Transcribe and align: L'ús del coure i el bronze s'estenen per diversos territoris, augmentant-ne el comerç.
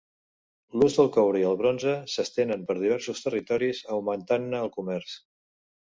L'ús 0.79 0.95
del 1.01 1.09
coure 1.17 1.41
i 1.41 1.45
el 1.49 1.59
bronze 1.59 1.93
s'estenen 2.13 2.65
per 2.71 2.77
diversos 2.79 3.21
territoris, 3.27 3.83
augmentant-ne 3.97 4.63
el 4.69 4.73
comerç. 4.79 5.15